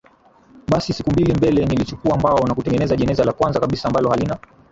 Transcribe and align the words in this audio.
Basi 0.67 0.93
siku 0.93 1.11
mbili 1.11 1.33
mbele 1.33 1.65
nilichukua 1.65 2.17
mbao 2.17 2.47
na 2.47 2.53
kutengeneza 2.55 2.95
jeneza 2.95 3.23
la 3.23 3.33
kwanza 3.33 3.59
kabisa 3.59 3.87
ambalo 3.87 4.09
halina 4.09 4.37